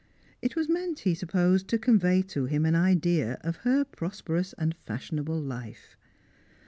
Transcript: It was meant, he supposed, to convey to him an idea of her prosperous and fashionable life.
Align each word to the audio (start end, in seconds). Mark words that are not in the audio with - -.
It 0.41 0.55
was 0.55 0.67
meant, 0.67 1.01
he 1.01 1.13
supposed, 1.13 1.67
to 1.67 1.77
convey 1.77 2.23
to 2.23 2.45
him 2.45 2.65
an 2.65 2.73
idea 2.73 3.37
of 3.41 3.57
her 3.57 3.85
prosperous 3.85 4.53
and 4.53 4.75
fashionable 4.87 5.39
life. 5.39 5.95